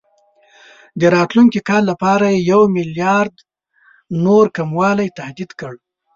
د 0.99 1.01
راتلونکي 1.15 1.59
کال 1.69 1.83
لپاره 1.91 2.25
یې 2.33 2.39
یو 2.51 2.61
میلیارډ 2.75 3.33
نور 4.25 4.45
کموالي 4.57 5.07
تهدید 5.19 5.51
کړ. 5.59 5.73